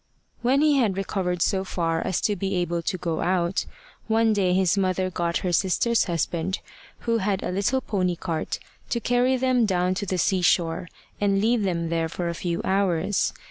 When 0.41 0.61
he 0.61 0.77
had 0.79 0.97
recovered 0.97 1.43
so 1.43 1.63
far 1.63 2.01
as 2.01 2.21
to 2.21 2.35
be 2.35 2.55
able 2.55 2.81
to 2.81 2.97
go 2.97 3.21
out, 3.21 3.67
one 4.07 4.33
day 4.33 4.51
his 4.55 4.75
mother 4.75 5.11
got 5.11 5.37
her 5.45 5.53
sister's 5.53 6.05
husband, 6.05 6.57
who 7.01 7.19
had 7.19 7.43
a 7.43 7.51
little 7.51 7.81
pony 7.81 8.15
cart, 8.15 8.57
to 8.89 8.99
carry 8.99 9.37
them 9.37 9.67
down 9.67 9.93
to 9.93 10.07
the 10.07 10.17
sea 10.17 10.41
shore, 10.41 10.87
and 11.21 11.39
leave 11.39 11.61
them 11.61 11.89
there 11.89 12.09
for 12.09 12.29
a 12.29 12.33
few 12.33 12.63
hours. 12.63 13.31